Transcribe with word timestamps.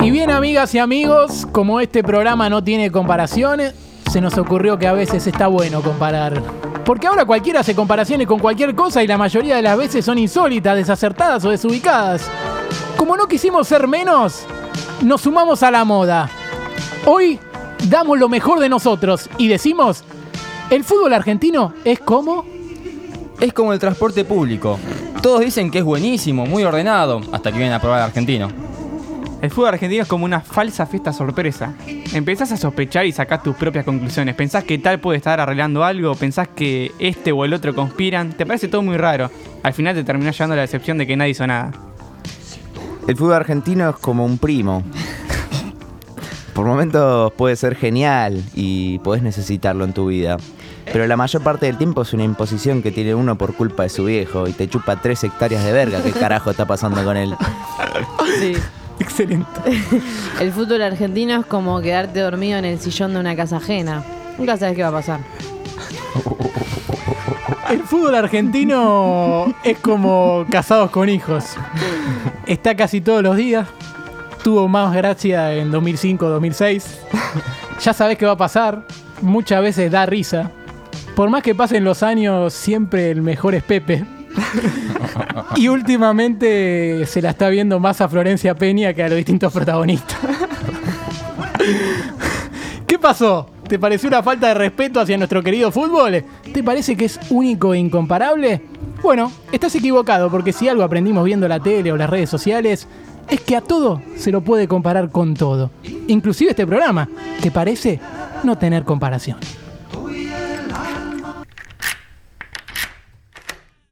Bien, 0.00 0.30
amigas 0.30 0.74
y 0.74 0.78
amigos, 0.78 1.46
como 1.52 1.80
este 1.80 2.02
programa 2.02 2.50
no 2.50 2.64
tiene 2.64 2.90
comparaciones, 2.90 3.74
se 4.10 4.20
nos 4.20 4.36
ocurrió 4.36 4.78
que 4.78 4.86
a 4.86 4.92
veces 4.92 5.26
está 5.26 5.46
bueno 5.46 5.82
comparar. 5.82 6.42
Porque 6.84 7.06
ahora 7.06 7.24
cualquiera 7.24 7.60
hace 7.60 7.74
comparaciones 7.74 8.26
con 8.26 8.38
cualquier 8.38 8.74
cosa 8.74 9.02
y 9.02 9.06
la 9.06 9.16
mayoría 9.16 9.56
de 9.56 9.62
las 9.62 9.78
veces 9.78 10.04
son 10.04 10.18
insólitas, 10.18 10.76
desacertadas 10.76 11.44
o 11.44 11.50
desubicadas. 11.50 12.28
Como 12.96 13.16
no 13.16 13.28
quisimos 13.28 13.68
ser 13.68 13.86
menos, 13.86 14.44
nos 15.02 15.22
sumamos 15.22 15.62
a 15.62 15.70
la 15.70 15.84
moda. 15.84 16.28
Hoy 17.06 17.38
damos 17.88 18.18
lo 18.18 18.28
mejor 18.28 18.58
de 18.58 18.68
nosotros 18.68 19.30
y 19.38 19.48
decimos, 19.48 20.04
el 20.70 20.84
fútbol 20.84 21.14
argentino 21.14 21.72
es 21.84 22.00
como... 22.00 22.44
Es 23.40 23.54
como 23.54 23.72
el 23.72 23.78
transporte 23.78 24.24
público. 24.24 24.78
Todos 25.22 25.40
dicen 25.40 25.70
que 25.70 25.78
es 25.78 25.84
buenísimo, 25.84 26.44
muy 26.44 26.62
ordenado, 26.64 27.22
hasta 27.32 27.50
que 27.50 27.58
vienen 27.58 27.74
a 27.74 27.80
probar 27.80 28.00
al 28.00 28.06
argentino. 28.06 28.69
El 29.42 29.50
fútbol 29.50 29.68
argentino 29.68 30.02
es 30.02 30.08
como 30.08 30.26
una 30.26 30.40
falsa 30.40 30.84
fiesta 30.84 31.14
sorpresa. 31.14 31.72
Empezás 32.12 32.52
a 32.52 32.58
sospechar 32.58 33.06
y 33.06 33.12
sacás 33.12 33.42
tus 33.42 33.56
propias 33.56 33.86
conclusiones. 33.86 34.34
Pensás 34.34 34.64
que 34.64 34.78
tal 34.78 35.00
puede 35.00 35.16
estar 35.16 35.40
arreglando 35.40 35.82
algo, 35.82 36.14
pensás 36.14 36.48
que 36.48 36.92
este 36.98 37.32
o 37.32 37.46
el 37.46 37.54
otro 37.54 37.74
conspiran. 37.74 38.32
Te 38.34 38.44
parece 38.44 38.68
todo 38.68 38.82
muy 38.82 38.98
raro. 38.98 39.30
Al 39.62 39.72
final 39.72 39.94
te 39.94 40.04
terminás 40.04 40.36
llevando 40.36 40.54
a 40.54 40.56
la 40.56 40.62
decepción 40.62 40.98
de 40.98 41.06
que 41.06 41.16
nadie 41.16 41.30
hizo 41.30 41.46
nada. 41.46 41.72
El 43.08 43.16
fútbol 43.16 43.34
argentino 43.34 43.88
es 43.88 43.96
como 43.96 44.26
un 44.26 44.36
primo. 44.36 44.82
Por 46.52 46.66
momentos 46.66 47.32
puede 47.32 47.56
ser 47.56 47.76
genial 47.76 48.42
y 48.54 48.98
podés 48.98 49.22
necesitarlo 49.22 49.84
en 49.84 49.94
tu 49.94 50.08
vida. 50.08 50.36
Pero 50.92 51.06
la 51.06 51.16
mayor 51.16 51.42
parte 51.42 51.64
del 51.64 51.78
tiempo 51.78 52.02
es 52.02 52.12
una 52.12 52.24
imposición 52.24 52.82
que 52.82 52.90
tiene 52.90 53.14
uno 53.14 53.38
por 53.38 53.54
culpa 53.54 53.84
de 53.84 53.88
su 53.88 54.04
viejo 54.04 54.48
y 54.48 54.52
te 54.52 54.68
chupa 54.68 55.00
tres 55.00 55.24
hectáreas 55.24 55.64
de 55.64 55.72
verga. 55.72 56.02
¿Qué 56.02 56.12
carajo 56.12 56.50
está 56.50 56.66
pasando 56.66 57.02
con 57.04 57.16
él? 57.16 57.34
Sí. 58.38 58.54
Excelente. 59.10 59.48
El 60.40 60.52
fútbol 60.52 60.82
argentino 60.82 61.40
es 61.40 61.46
como 61.46 61.80
quedarte 61.80 62.20
dormido 62.20 62.58
en 62.58 62.66
el 62.66 62.78
sillón 62.78 63.14
de 63.14 63.20
una 63.20 63.34
casa 63.34 63.56
ajena. 63.56 64.04
Nunca 64.38 64.56
sabes 64.56 64.76
qué 64.76 64.82
va 64.82 64.88
a 64.88 64.92
pasar. 64.92 65.20
El 67.70 67.82
fútbol 67.84 68.14
argentino 68.14 69.54
es 69.62 69.78
como 69.78 70.44
casados 70.50 70.90
con 70.90 71.08
hijos. 71.08 71.56
Está 72.46 72.74
casi 72.74 73.00
todos 73.00 73.22
los 73.22 73.36
días. 73.36 73.68
Tuvo 74.42 74.66
más 74.68 74.94
gracia 74.94 75.54
en 75.54 75.70
2005-2006. 75.70 76.84
Ya 77.80 77.92
sabes 77.92 78.18
qué 78.18 78.26
va 78.26 78.32
a 78.32 78.36
pasar. 78.36 78.84
Muchas 79.22 79.62
veces 79.62 79.90
da 79.90 80.04
risa. 80.04 80.50
Por 81.14 81.30
más 81.30 81.42
que 81.42 81.54
pasen 81.54 81.84
los 81.84 82.02
años, 82.02 82.52
siempre 82.52 83.10
el 83.10 83.22
mejor 83.22 83.54
es 83.54 83.62
Pepe. 83.62 84.04
Y 85.56 85.68
últimamente 85.68 87.04
se 87.06 87.22
la 87.22 87.30
está 87.30 87.48
viendo 87.48 87.80
más 87.80 88.00
a 88.00 88.08
Florencia 88.08 88.54
Peña 88.54 88.94
que 88.94 89.02
a 89.02 89.08
los 89.08 89.16
distintos 89.16 89.52
protagonistas. 89.52 90.18
¿Qué 92.86 92.98
pasó? 92.98 93.46
¿Te 93.68 93.78
pareció 93.78 94.08
una 94.08 94.22
falta 94.22 94.48
de 94.48 94.54
respeto 94.54 95.00
hacia 95.00 95.16
nuestro 95.16 95.42
querido 95.42 95.70
fútbol? 95.70 96.24
¿Te 96.52 96.62
parece 96.62 96.96
que 96.96 97.04
es 97.04 97.20
único 97.30 97.72
e 97.72 97.78
incomparable? 97.78 98.62
Bueno, 99.02 99.30
estás 99.52 99.74
equivocado 99.76 100.30
porque 100.30 100.52
si 100.52 100.68
algo 100.68 100.82
aprendimos 100.82 101.24
viendo 101.24 101.46
la 101.46 101.60
tele 101.60 101.92
o 101.92 101.96
las 101.96 102.10
redes 102.10 102.28
sociales 102.28 102.88
es 103.28 103.40
que 103.40 103.56
a 103.56 103.60
todo 103.60 104.02
se 104.16 104.32
lo 104.32 104.40
puede 104.40 104.66
comparar 104.66 105.10
con 105.10 105.34
todo. 105.34 105.70
Inclusive 106.08 106.50
este 106.50 106.66
programa, 106.66 107.08
que 107.40 107.50
parece 107.50 108.00
no 108.42 108.58
tener 108.58 108.84
comparación. 108.84 109.38